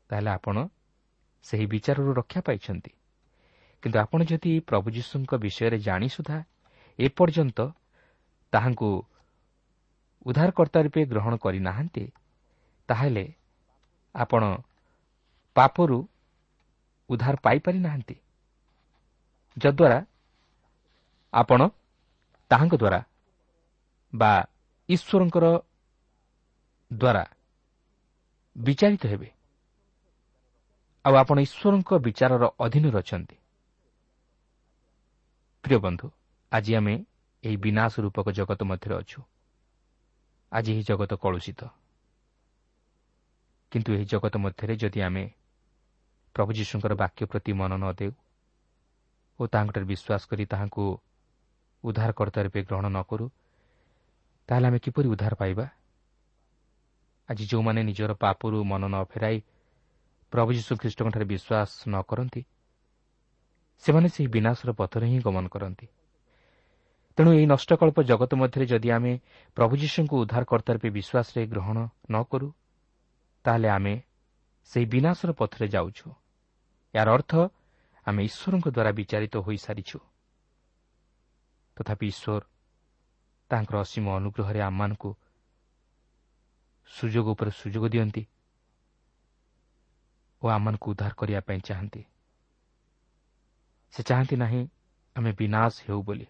[0.09, 0.55] ତାହେଲେ ଆପଣ
[1.45, 2.91] ସେହି ବିଚାରରୁ ରକ୍ଷା ପାଇଛନ୍ତି।
[3.83, 6.37] କିନ୍ତୁ ଆପଣ ଯଦି ପ୍ରଭୁ ଯୀଶୁଙ୍କ ବିଷୟରେ ଜାଣି ସୁଦ୍ଧା
[6.99, 7.59] ଏପର୍ଯ୍ୟନ୍ତ
[8.53, 8.89] ତାହାଙ୍କୁ
[10.25, 12.05] ଉଦ୍ଧାରକର୍ତ୍ତା ରୂପେ ଗ୍ରହଣ କରିନାହାନ୍ତି
[12.89, 13.25] ତାହେଲେ
[14.15, 14.43] ଆପଣ
[15.55, 15.97] ପାପରୁ
[17.09, 18.15] ଉଦ୍ଧାର ପାଇପାରି ନାହାନ୍ତି
[19.57, 19.99] ଯଦ୍ୱାରା
[21.33, 21.61] ଆପଣ
[22.51, 22.99] ତାହାଙ୍କ ଦ୍ୱାରା
[24.13, 24.47] ବା
[24.89, 25.45] ଈଶ୍ୱରଙ୍କର
[26.91, 27.23] ଦ୍ୱାରା
[28.55, 29.29] ବିଚାରିତ ହେବେ।
[31.05, 33.35] ଆଉ ଆପଣ ଈଶ୍ୱରଙ୍କ ବିଚାରର ଅଧୀନରେ ଅଛନ୍ତି।
[35.63, 36.07] ପ୍ରିୟ ବନ୍ଧୁ
[36.51, 37.05] ଆଜି ଆମେ
[37.43, 39.19] ଏହି ବିନାଶ ରୂପକ ଜଗତ ମଧ୍ୟରେ ଅଛୁ।
[40.51, 41.61] ଆଜି ଏହି ଜଗତ କଳୁଷିତ।
[43.71, 45.23] କିନ୍ତୁ ଏହି ଜଗତ ମଧ୍ୟରେ ଯଦି ଆମେ
[46.35, 48.11] ପ୍ରଭୁ ଯୀଶୁଙ୍କର ବାକ୍ୟ ପ୍ରତି ମନ ନ ଦେଉ
[49.39, 50.83] ଓ ତାହାଙ୍କଠାରେ ବିଶ୍ୱାସ କରି ତାହାଙ୍କୁ
[51.83, 53.25] ଉଦ୍ଧାରକର୍ତ୍ତା ରୂପେ ଗ୍ରହଣ ନ କରୁ
[54.49, 55.65] ତାହେଲେ ଆମେ କିପରି ଉଦ୍ଧାର ପାଇବା?
[57.29, 59.37] ଆଜି ଯେଉଁମାନେ ନିଜର ପାପରୁ ମନ ନ ଫେରାଇ
[60.33, 62.41] ପ୍ରଭୁ ଯୀଶୁ ଖ୍ରୀଷ୍ଟଙ୍କଠାରେ ବିଶ୍ୱାସ ନ କରନ୍ତି
[63.83, 65.87] ସେମାନେ ସେହି ବିନାଶର ପଥରେ ହିଁ ଗମନ କରନ୍ତି।
[67.17, 69.13] ତେଣୁ ଏହି ନଷ୍ଟକଳ୍ପ ଜଗତ ମଧ୍ୟରେ ଯଦି ଆମେ
[69.57, 71.77] ପ୍ରଭୁ ଯୀଶୁଙ୍କୁ ଉଦ୍ଧାରକର୍ତ୍ତା ରୂପେ ବିଶ୍ୱାସରେ ଗ୍ରହଣ
[72.09, 72.47] ନ କରୁ
[73.45, 73.95] ତାହେଲେ ଆମେ
[74.65, 76.07] ସେହି ବିନାଶର ପଥରେ ଯାଉଛୁ।
[76.93, 77.31] ଏହାର ଅର୍ଥ
[78.07, 79.97] ଆମେ ଈଶ୍ୱରଙ୍କ ଦ୍ୱାରା ବିଚାରିତ ହୋଇସାରିଛୁ।
[81.77, 82.43] ତଥାପି ଈଶ୍ୱର
[83.51, 85.11] ତାଙ୍କର ଅସୀମ ଅନୁଗ୍ରହରେ ଆମମାନଙ୍କୁ
[86.91, 88.23] ସୁଯୋଗ ଉପରେ ସୁଯୋଗ ଦିଅନ୍ତି
[90.41, 92.01] ଓ ଆମମାନଙ୍କୁ ଉଦ୍ଧାର କରିବା ପାଇଁ ଚାହାନ୍ତି।
[93.93, 94.61] ସେ ଚାହାନ୍ତି ନାହିଁ
[95.15, 96.27] ଆମେ ବିନାଶ ହେଉ ବୋଲି।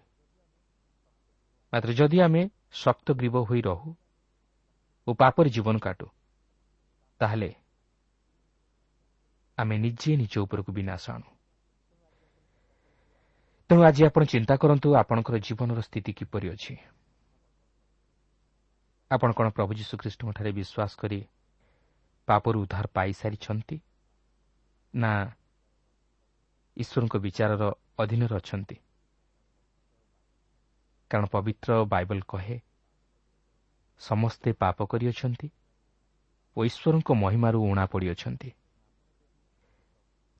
[1.73, 2.41] ମାତ୍ର ଯଦି ଆମେ
[2.73, 3.95] ଶକ୍ତ ଗ୍ରୀବ ହୋଇ ରହୁ
[5.07, 6.07] ଓ ପାପରେ ଜୀବନ କାଟୁ
[7.21, 7.49] ତାହେଲେ
[9.57, 11.29] ଆମେ ନିଜେ ନିଜ ଉପରକୁ ବିନାଶ ଆଣୁ।
[13.69, 16.73] ତେଣୁ ଆଜି ଆପଣ ଚିନ୍ତା କରନ୍ତୁ ଆପଣଙ୍କର ଜୀବନର ସ୍ଥିତି କିପରି ଅଛି।
[19.11, 21.19] ଆପଣ କ'ଣ ପ୍ରଭୁ ଯୀଶୁଖ୍ରୀଷ୍ଟଙ୍କଠାରେ ବିଶ୍ୱାସ କରି
[22.27, 23.77] ପାପରୁ ଉଦ୍ଧାର ପାଇସାରିଛନ୍ତି?
[24.93, 25.11] ନା
[26.77, 27.63] ଈଶ୍ୱରଙ୍କ ବିଚାରର
[27.99, 28.75] ଅଧୀନରେ ଅଛନ୍ତି?
[31.11, 32.57] କାରଣ ପବିତ୍ର ବାଇବଲ କହେ
[34.01, 35.47] ସମସ୍ତେ ପାପ କରିଅଛନ୍ତି
[36.57, 38.49] ଓ ଈଶ୍ୱରଙ୍କ ମହିମାରୁ ଉଣା ପଡ଼ିଅଛନ୍ତି।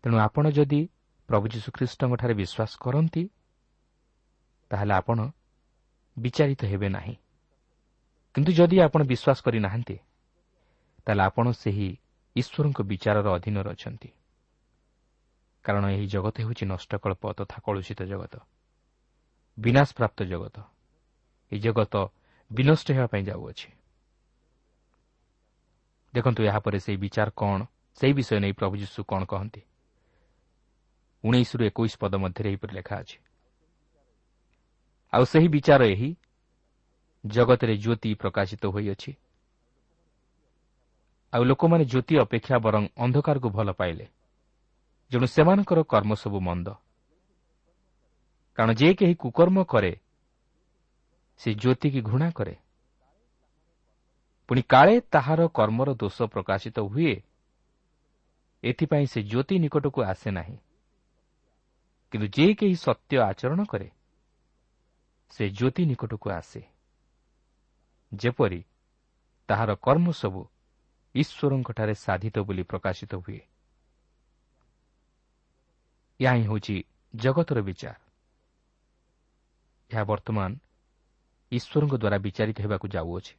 [0.03, 0.81] ତେଣୁ ଆପଣ ଯଦି
[1.29, 3.23] ପ୍ରଭୁ ଯୀଶୁଖ୍ରୀଷ୍ଟଙ୍କଠାରେ ବିଶ୍ୱାସ କରନ୍ତି
[4.71, 5.19] ତାହେଲେ ଆପଣ
[6.17, 7.15] ବିଚାରିତ ହେବେ ନାହିଁ।
[8.35, 9.97] କିନ୍ତୁ ଯଦି ଆପଣ ବିଶ୍ୱାସ କରିନାହାନ୍ତି
[11.05, 11.89] ତାହେଲେ ଆପଣ ସେହି
[12.35, 14.09] ଈଶ୍ୱରଙ୍କ ବିଚାରର ଅଧୀନରେ ଅଛନ୍ତି।
[15.65, 18.33] କାରଣ ଏହି ଜଗତ ହେଉଛି ନଷ୍ଟକଳ୍ପ ତଥା କଳୁଷିତ ଜଗତ
[19.57, 20.57] ବିନାଶ ପ୍ରାପ୍ତ ଜଗତ।
[21.51, 21.93] ଏହି ଜଗତ
[22.51, 23.69] ବିନଷ୍ଟ ହେବା ପାଇଁ ଯାଉଅଛି।
[26.13, 27.59] ଦେଖନ୍ତୁ ଏହାପରେ ସେହି ବିଚାର କ'ଣ
[27.97, 29.61] ସେହି ବିଷୟ ନେଇ ପ୍ରଭୁ ଯୀଶୁ କ'ଣ କହନ୍ତି?
[31.23, 33.17] ଉଣେଇଶରୁ ଏକୋଇଶ ପଦ ମଧ୍ୟରେ ଏହିପରି ଲେଖା ଅଛି।
[35.13, 36.09] ଆଉ ସେହି ବିଚାର ଏହି
[37.25, 39.13] ଜଗତରେ ଜ୍ୟୋତି ପ୍ରକାଶିତ ହୋଇଅଛି।
[41.33, 44.05] ଆଉ ଲୋକମାନେ ଜ୍ୟୋତି ଅପେକ୍ଷା ବରଂ ଅନ୍ଧକାରକୁ ଭଲ ପାଇଲେ।
[45.11, 46.67] ଯେଣୁ ସେମାନଙ୍କର କର୍ମ ସବୁ ମନ୍ଦ।
[48.55, 49.93] କାରଣ ଯେ କେହି କୁକର୍ମ କରେ
[51.37, 52.55] ସେ ଜ୍ୟୋତିକି ଘୃଣା କରେ।
[54.47, 57.23] ପୁଣି କାଳେ ତାହାର କର୍ମର ଦୋଷ ପ୍ରକାଶିତ ହୁଏ
[58.63, 60.57] ଏଥିପାଇଁ ସେ ଜ୍ୟୋତି ନିକଟକୁ ଆସେ ନାହିଁ।
[62.11, 63.89] କିନ୍ତୁ ଯେ କେହି ସତ୍ୟ ଆଚରଣ କରେ
[65.31, 66.61] ସେ ଜ୍ୟୋତି ନିକଟକୁ ଆସେ।
[68.13, 68.65] ଯେପରି
[69.47, 70.49] ତାହାର କର୍ମ ସବୁ
[71.15, 73.39] ଈଶ୍ୱରଙ୍କଠାରେ ସାଧିତ ବୋଲି ପ୍ରକାଶିତ ହୁଏ।
[76.19, 76.83] ଏହା ହିଁ ହେଉଛି
[77.15, 77.95] ଜଗତର ବିଚାର।
[79.91, 80.55] ଏହା ବର୍ତ୍ତମାନ
[81.51, 83.35] ଈଶ୍ୱରଙ୍କ ଦ୍ୱାରା ବିଚାରିତ ହେବାକୁ ଯାଉଅଛି।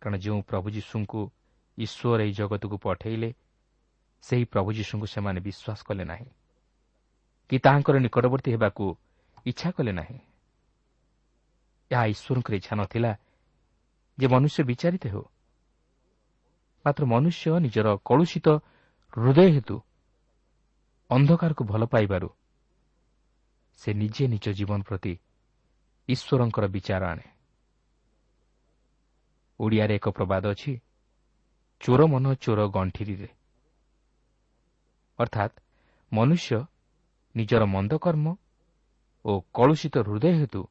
[0.00, 1.30] କାରଣ ଯେଉଁ ପ୍ରଭୁ ଯୀଶୁଙ୍କୁ
[1.78, 3.34] ଈଶ୍ୱର ଏହି ଜଗତକୁ ପଠାଇଲେ
[4.22, 6.26] ସେହି ପ୍ରଭୁ ଯୀଶୁଙ୍କୁ ସେମାନେ ବିଶ୍ୱାସ କଲେ ନାହିଁ।
[7.48, 8.96] କି ତାହାଙ୍କର ନିକଟବର୍ତ୍ତୀ ହେବାକୁ
[9.46, 10.18] ଇଚ୍ଛା କଲେ ନାହିଁ।
[11.90, 13.12] ଏହା ଈଶ୍ୱରଙ୍କର ଇଚ୍ଛା ନଥିଲା
[14.18, 15.24] ଯେ ମନୁଷ୍ୟ ବିଚାରିତ ହେଉ।
[16.84, 18.48] ମାତ୍ର ମନୁଷ୍ୟ ନିଜର କଳୁଷିତ
[19.16, 19.76] ହୃଦୟ ହେତୁ
[21.10, 22.28] ଅନ୍ଧକାରକୁ ଭଲ ପାଇବାରୁ
[23.76, 25.14] ସେ ନିଜେ ନିଜ ଜୀବନ ପ୍ରତି
[26.08, 27.26] ଈଶ୍ୱରଙ୍କର ବିଚାର ଆଣେ।
[29.60, 30.72] ଓଡ଼ିଆରେ ଏକ ପ୍ରବାଦ ଅଛି
[31.80, 33.28] ଚୋର ମନ ଚୋର ଗଣ୍ଠିରେ
[35.18, 35.54] ଅର୍ଥାତ୍
[36.12, 36.58] ମନୁଷ୍ୟ
[37.36, 38.26] ନିଜର ମନ୍ଦକର୍ମ
[39.24, 40.62] ଓ କଳୁଷିତ ହୃଦୟ ହେତୁ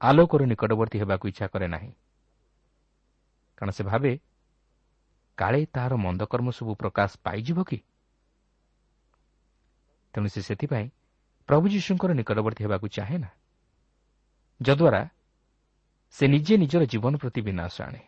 [0.00, 1.92] ଆଲୋକର ନିକଟବର୍ତ୍ତୀ ହେବାକୁ ଇଚ୍ଛା କରେ ନାହିଁ।
[3.58, 4.12] କାରଣ ସେ ଭାବେ
[5.38, 7.78] କାଳେ ତାହାର ମନ୍ଦକର୍ମ ସବୁ ପ୍ରକାଶ ପାଇଯିବ କି?
[10.14, 10.86] ତେଣୁ ସେ ସେଥିପାଇଁ
[11.48, 13.30] ପ୍ରଭୁ ଯୀଶୁଙ୍କର ନିକଟବର୍ତ୍ତୀ ହେବାକୁ ଚାହେଁ ନା।
[14.60, 15.02] ଯଦ୍ୱାରା
[16.10, 18.02] ସେ ନିଜେ ନିଜର ଜୀବନ ପ୍ରତି ବିନାଶ ଆଣେ।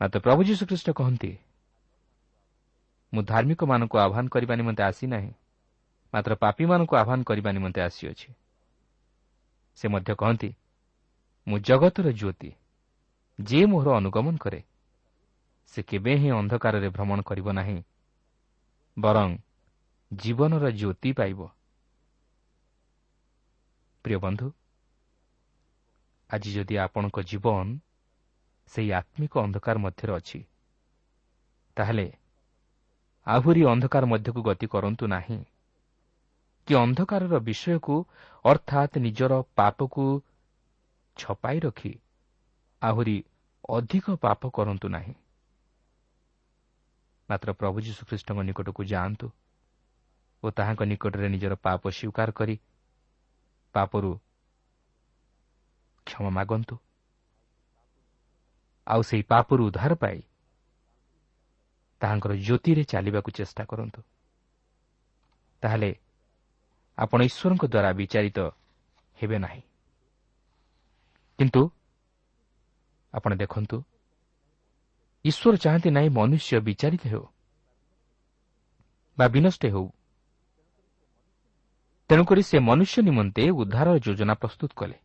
[0.00, 1.32] ମାତ୍ର ପ୍ରଭୁ ଯୀଶୁଖ୍ରୀଷ୍ଟ କହନ୍ତି
[3.12, 5.32] ମୁଁ ଧାର୍ମିକମାନଙ୍କୁ ଆହ୍ୱାନ କରିବା ନିମନ୍ତେ ଆସିନାହିଁ
[6.14, 8.28] ମାତ୍ର ପାପୀମାନଙ୍କୁ ଆହ୍ୱାନ କରିବା ନିମନ୍ତେ ଆସିଅଛି।
[9.78, 10.50] ସେ ମଧ୍ୟ କହନ୍ତି
[11.46, 12.50] ମୁଁ ଜଗତର ଜ୍ୟୋତି
[13.38, 14.60] ଯିଏ ମୋହର ଅନୁଗମନ କରେ
[15.72, 17.78] ସେ କେବେ ହିଁ ଅନ୍ଧକାରରେ ଭ୍ରମଣ କରିବ ନାହିଁ
[18.96, 19.28] ବରଂ
[20.12, 21.40] ଜୀବନର ଜ୍ୟୋତି ପାଇବ।
[24.04, 24.48] ପ୍ରିୟ ବନ୍ଧୁ
[26.30, 27.66] ଆଜି ଯଦି ଆପଣଙ୍କ ଜୀବନ
[28.72, 30.40] ସେହି ଆତ୍ମିକ ଅନ୍ଧକାର ମଧ୍ୟରେ ଅଛି
[31.76, 32.06] ତାହେଲେ
[33.26, 35.40] ଆହୁରି ଅନ୍ଧକାର ମଧ୍ୟକୁ ଗତି କରନ୍ତୁ ନାହିଁ
[36.68, 37.96] କି ଅନ୍ଧକାରର ବିଷୟକୁ
[38.44, 40.04] ଅର୍ଥାତ୍ ନିଜର ପାପକୁ
[41.16, 41.92] ଛପାଇ ରଖି
[42.82, 43.16] ଆହୁରି
[43.68, 45.14] ଅଧିକ ପାପ କରନ୍ତୁ ନାହିଁ।
[47.28, 49.26] ମାତ୍ର ପ୍ରଭୁ ଯୀଶୁଖ୍ରୀଷ୍ଟଙ୍କ ନିକଟକୁ ଯାଆନ୍ତୁ
[50.42, 52.56] ଓ ତାହାଙ୍କ ନିକଟରେ ନିଜର ପାପ ସ୍ୱୀକାର କରି
[53.74, 54.10] ପାପରୁ
[56.06, 56.76] କ୍ଷମା ମାଗନ୍ତୁ।
[58.86, 60.18] ଆଉ ସେହି ପାପରୁ ଉଦ୍ଧାର ପାଇ
[62.00, 64.00] ତାହାଙ୍କର ଜ୍ୟୋତିରେ ଚାଲିବାକୁ ଚେଷ୍ଟା କରନ୍ତୁ।
[65.62, 65.90] ତାହେଲେ
[67.02, 68.38] ଆପଣ ଈଶ୍ୱରଙ୍କ ଦ୍ୱାରା ବିଚାରିତ
[69.16, 69.62] ହେବେ ନାହିଁ।
[71.38, 71.62] କିନ୍ତୁ
[73.14, 73.76] ଆପଣ ଦେଖନ୍ତୁ
[75.24, 77.24] ଈଶ୍ୱର ଚାହାନ୍ତି ନାହିଁ ମନୁଷ୍ୟ ବିଚାରିତ ହେଉ
[79.18, 79.86] ବା ବିନଷ୍ଟ ହେଉ।
[82.10, 84.96] ତେଣୁକରି ସେ ମନୁଷ୍ୟ ନିମନ୍ତେ ଉଦ୍ଧାର ଯୋଜନା ପ୍ରସ୍ତୁତ କଲେ।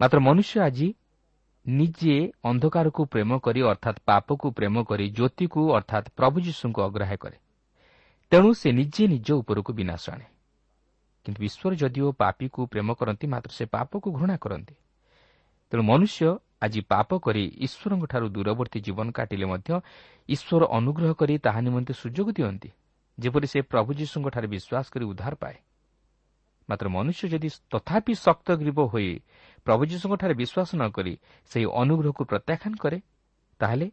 [0.00, 0.88] ମାତ୍ର ମନୁଷ୍ୟ ଆଜି
[1.66, 7.38] ନିଜେ ଅନ୍ଧକାରକୁ ପ୍ରେମ କରି ଅର୍ଥାତ୍ ପାପକୁ ପ୍ରେମ କରି ଜ୍ୟୋତିକୁ ଅର୍ଥାତ୍ ପ୍ରଭୁ ଯୀଶୁଙ୍କୁ ଅଗ୍ରାହ୍ୟ କରେ।
[8.32, 10.26] ତେଣୁ ସେ ନିଜେ ନିଜ ଉପରକୁ ବିନାଶ ଆଣେ।
[11.26, 14.74] କିନ୍ତୁ ଈଶ୍ୱର ଯଦିଓ ପାପୀକୁ ପ୍ରେମ କରନ୍ତି ମାତ୍ର ସେ ପାପକୁ ଘୃଣା କରନ୍ତି।
[15.72, 16.28] ତେଣୁ ମନୁଷ୍ୟ
[16.64, 19.70] ଆଜି ପାପ କରି ଈଶ୍ୱରଙ୍କଠାରୁ ଦୂରବର୍ତ୍ତୀ ଜୀବନ କାଟିଲେ ମଧ୍ୟ
[20.28, 22.70] ଈଶ୍ୱର ଅନୁଗ୍ରହ କରି ତାହା ନିମନ୍ତେ ସୁଯୋଗ ଦିଅନ୍ତି
[23.18, 25.56] ଯେପରି ସେ ପ୍ରଭୁ ଯୀଶୁଙ୍କଠାରେ ବିଶ୍ୱାସ କରି ଉଦ୍ଧାର ପାଏ।
[26.68, 29.10] ମାତ୍ର ମନୁଷ୍ୟ ଯଦି ତଥାପି ଶକ୍ତ ଗ୍ରୀବ ହୋଇ
[29.66, 31.14] ପ୍ରଭୁ ଯୀଶୁଙ୍କଠାରେ ବିଶ୍ୱାସ ନ କରି
[31.50, 32.98] ସେହି ଅନୁଗ୍ରହକୁ ପ୍ରତ୍ୟାଖ୍ୟାନ କରେ
[33.60, 33.86] ତାହେଲେ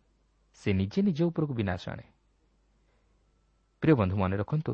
[0.58, 2.06] ସେ ନିଜେ ନିଜ ଉପରକୁ ବିନାଶ ଆଣେ।
[3.84, 4.72] ପ୍ରିୟ ବନ୍ଧୁ ମନେ ରଖନ୍ତୁ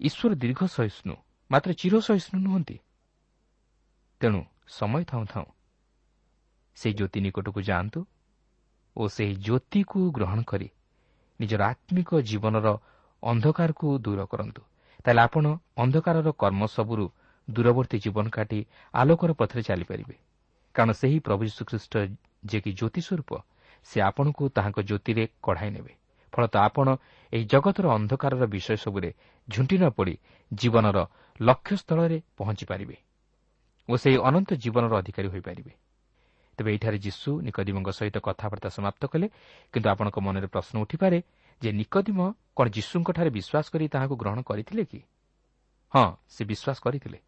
[0.00, 1.14] ଈଶ୍ୱର ଦୀର୍ଘ ସହିଷ୍ଣୁ
[1.50, 2.76] ମାତ୍ର ଚିର ସହିଷ୍ଣୁ ନୁହନ୍ତି।
[4.20, 5.48] ତେଣୁ ସମୟ ଥାଉଁ ଥାଉଁ
[6.76, 8.00] ସେହି ଜ୍ୟୋତି ନିକଟକୁ ଯାଆନ୍ତୁ
[8.96, 10.68] ଓ ସେହି ଜ୍ୟୋତିକୁ ଗ୍ରହଣ କରି
[11.40, 12.66] ନିଜର ଆତ୍ମିକ ଜୀବନର
[13.22, 14.62] ଅନ୍ଧକାରକୁ ଦୂର କରନ୍ତୁ।
[15.04, 15.44] ତାହେଲେ ଆପଣ
[15.82, 17.06] ଅନ୍ଧକାରର କର୍ମ ସବୁରୁ
[17.48, 18.58] ଦୂରବର୍ତ୍ତୀ ଜୀବନ କାଟି
[18.94, 20.16] ଆଲୋକର ପଥରେ ଚାଲିପାରିବେ।
[20.74, 21.94] କାରଣ ସେହି ପ୍ରଭୁ ଯୀଶୁଖ୍ରୀଷ୍ଟ
[22.48, 23.30] ଯିଏକି ଜ୍ୟୋତି ସ୍ୱରୂପ
[23.86, 25.92] ସେ ଆପଣଙ୍କୁ ତାହାଙ୍କ ଜ୍ୟୋତିରେ କଢ଼ାଇ ନେବେ।
[26.32, 26.88] ଫଳତଃ ଆପଣ
[27.32, 29.10] ଏହି ଜଗତର ଅନ୍ଧକାରର ବିଷୟ ସବୁରେ
[29.48, 30.14] ଝୁଣ୍ଟି ନ ପଡ଼ି
[30.50, 30.98] ଜୀବନର
[31.40, 32.96] ଲକ୍ଷ୍ୟସ୍ଥଳରେ ପହଞ୍ଚିପାରିବେ
[33.88, 35.72] ଓ ସେହି ଅନନ୍ତ ଜୀବନର ଅଧିକାରୀ ହୋଇପାରିବେ।
[36.58, 39.26] ତେବେ ଏଠାରେ ଯୀଶୁ ନିକଦିମଙ୍କ ସହିତ କଥାବାର୍ତ୍ତା ସମାପ୍ତ କଲେ
[39.72, 41.18] କିନ୍ତୁ ଆପଣଙ୍କ ମନରେ ପ୍ରଶ୍ନ ଉଠିପାରେ
[41.62, 42.18] ଯେ ନିକଦିମ
[42.56, 45.00] କ'ଣ ଯୀଶୁଙ୍କଠାରେ ବିଶ୍ୱାସ କରି ତାହାକୁ ଗ୍ରହଣ କରିଥିଲେ କି?
[45.94, 47.18] ହଁ ସେ ବିଶ୍ୱାସ କରିଥିଲେ।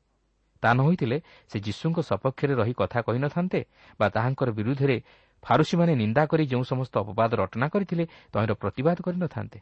[0.62, 1.16] ତା ନ ହୋଇଥିଲେ
[1.48, 3.60] ସେ ଯୀଶୁଙ୍କ ସପକ୍ଷରେ ରହି କଥା କହିନଥାନ୍ତେ
[4.00, 4.96] ବା ତାହାଙ୍କର ବିରୁଦ୍ଧରେ
[5.42, 9.58] ଫାରୁସିମାନେ ନିନ୍ଦା କରି ଯେଉଁ ସମସ୍ତ ଅପବାଦ ରଟନା କରିଥିଲେ ତହିଁର ପ୍ରତିବାଦ କରିନଥାନ୍ତେ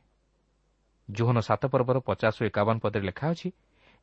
[1.08, 3.48] ଜୋହନ ସାତ ପର୍ବର ପଚାଶ ଓ ଏକାବନ ପଦରେ ଲେଖା ଅଛି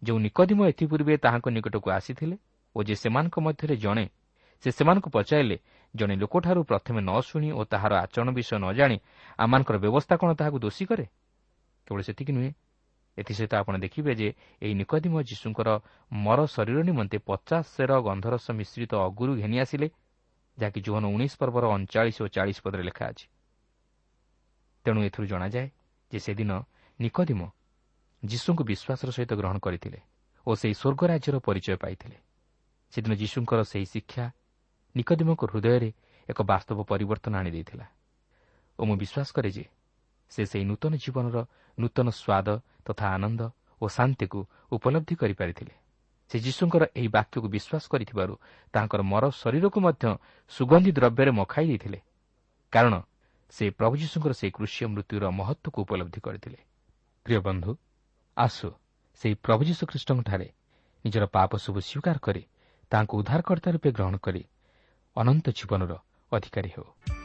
[0.01, 2.35] ଯେଉଁ ନିକଦିମ ଏଥିପୂର୍ବେ ତାହାଙ୍କ ନିକଟକୁ ଆସିଥିଲେ
[2.75, 4.05] ଓ ଯେ ସେମାନଙ୍କ ମଧ୍ୟରେ ଜଣେ
[4.63, 5.57] ସେ ସେମାନଙ୍କୁ ପଚାରିଲେ
[5.93, 8.97] ଜଣେ ଲୋକଠାରୁ ପ୍ରଥମେ ନ ଶୁଣି ଓ ତାହାର ଆଚରଣ ବିଷୟ ନ ଜାଣି
[9.39, 11.05] ଆମମାନଙ୍କର ବ୍ୟବସ୍ଥା କ'ଣ ତାହାକୁ ଦୋଷୀ କରେ?
[11.87, 12.51] କେବଳ ସେତିକି ନୁହେଁ
[13.17, 14.27] ଏଥିସହିତ ଆପଣ ଦେଖିବେ ଯେ
[14.61, 15.69] ଏହି ନିକଦିମ ଯୀଶୁଙ୍କର
[16.11, 19.87] ମର ଶରୀର ନିମନ୍ତେ ପଚାଶ ସେର ଗନ୍ଧରସ ମିଶ୍ରିତ ଅଗୁରୁ ଘେନି ଆସିଲେ
[20.57, 23.27] ଯାହାକି ଜୋହନ ଉଣେଇଶ ପର୍ବର ଅଣଚାଳିଶ ଓ ଚାଳିଶ ପଦରେ ଲେଖା ଅଛି।
[24.85, 25.67] ତେଣୁ ଏଥିରୁ ଜଣାଯାଏ
[26.11, 26.51] ଯେ ସେଦିନ
[26.99, 27.41] ନିକଦିମ
[28.23, 29.99] ଯୀଶୁଙ୍କୁ ବିଶ୍ୱାସର ସହିତ ଗ୍ରହଣ କରିଥିଲେ
[30.47, 32.17] ଓ ସେହି ସ୍ୱର୍ଗ ରାଜ୍ୟର ପରିଚୟ ପାଇଥିଲେ।
[32.93, 34.25] ସେଦିନ ଯୀଶୁଙ୍କର ସେହି ଶିକ୍ଷା
[34.95, 35.89] ନିକଦିମଙ୍କ ହୃଦୟରେ
[36.29, 37.85] ଏକ ବାସ୍ତବ ପରିବର୍ତ୍ତନ ଆଣିଦେଇଥିଲା
[38.79, 39.65] ଓ ମୁଁ ବିଶ୍ୱାସ କରେ ଯେ
[40.31, 41.37] ସେ ସେହି ନୂତନ ଜୀବନର
[41.77, 42.47] ନୂତନ ସ୍ୱାଦ
[42.85, 43.41] ତଥା ଆନନ୍ଦ
[43.81, 44.39] ଓ ଶାନ୍ତିକୁ
[44.71, 45.73] ଉପଲବ୍ଧି କରିପାରିଥିଲେ।
[46.29, 48.33] ସେ ଯୀଶୁଙ୍କର ଏହି ବାକ୍ୟକୁ ବିଶ୍ୱାସ କରିଥିବାରୁ
[48.73, 50.05] ତାଙ୍କର ମର ଶରୀରକୁ ମଧ୍ୟ
[50.51, 51.99] ସୁଗନ୍ଧି ଦ୍ରବ୍ୟରେ ମଖାଇ ଦେଇଥିଲେ।
[52.73, 52.93] କାରଣ
[53.53, 56.59] ସେ ପ୍ରଭୁ ଯୀଶୁଙ୍କର ସେହି କୃଷ୍ୟ ମୃତ୍ୟୁର ମହତ୍ତ୍ୱକୁ ଉପଲବ୍ଧି କରିଥିଲେ।
[57.25, 57.71] ପ୍ରିୟ ବନ୍ଧୁ
[58.37, 58.67] ଆସୁ
[59.21, 60.47] ସେହି ପ୍ରଭୁ ଯୀଶୁଖ୍ରୀଷ୍ଟଙ୍କଠାରେ
[61.05, 62.43] ନିଜର ପାପ ସବୁ ସ୍ୱୀକାର କରି
[62.91, 64.41] ତାହାଙ୍କୁ ଉଦ୍ଧାରକର୍ତ୍ତା ରୂପେ ଗ୍ରହଣ କରି
[65.15, 65.91] ଅନନ୍ତ ଜୀବନର
[66.31, 67.24] ଅଧିକାରୀ ହେଉ।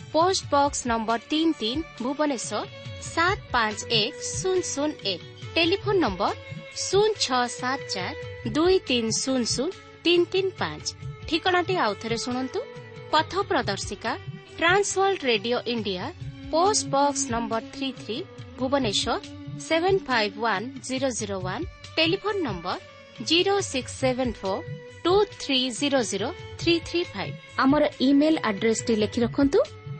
[0.13, 2.63] post box number ତିନି ତିନି ଭୁବନେଶ୍ୱର
[3.13, 5.21] ସାତ ପାଞ୍ଚ ଏକ ଶୂନ ଶୂନ ଏକ
[5.55, 6.33] ଟେଲିଫୋନ ନମ୍ବର
[6.85, 9.69] ଶୂନ ଛଅ ସାତ ଚାରି ଦୁଇ ତିନି ଶୂନ ଶୂନ
[10.05, 10.85] ତିନି ତିନି ପାଞ୍ଚ
[11.27, 12.59] ଠିକଣାଟି ଆଉଥରେ ଶୁଣନ୍ତୁ।
[13.13, 14.11] ପଥ ପ୍ରଦର୍ଶିକା
[14.59, 16.03] trans world radio India
[16.53, 18.17] post box number three three
[18.59, 19.15] Bhubaneswar
[19.67, 21.65] seven five one zero zero one
[21.97, 22.77] telephone number
[23.29, 24.63] zero six seven four
[25.05, 26.27] two three zero zero
[26.61, 29.59] three three five ଆମର ଇମେଲ୍ ଆଡ୍ରେସ୍ଟି ଲେଖି ରଖନ୍ତୁ।